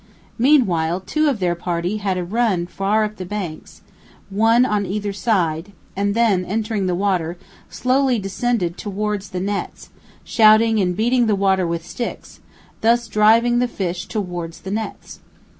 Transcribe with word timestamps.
Meanwhile 0.39 1.01
two 1.01 1.29
of 1.29 1.37
their 1.39 1.53
party 1.53 1.97
had 1.97 2.31
run 2.31 2.65
far 2.65 3.03
up 3.03 3.17
the 3.17 3.23
banks, 3.23 3.83
one 4.31 4.65
on 4.65 4.83
either 4.87 5.13
side, 5.13 5.73
and 5.95 6.15
then, 6.15 6.43
entering 6.43 6.87
the 6.87 6.95
water, 6.95 7.37
slowly 7.69 8.17
descended 8.17 8.79
towards 8.79 9.29
the 9.29 9.39
nets, 9.39 9.89
shouting 10.23 10.79
and 10.79 10.97
beating 10.97 11.27
the 11.27 11.35
water 11.35 11.67
with 11.67 11.85
sticks, 11.85 12.39
thus 12.81 13.07
driving 13.07 13.59
the 13.59 13.67
fish 13.67 14.07
towards 14.07 14.61
the 14.61 14.71
nets. 14.71 15.19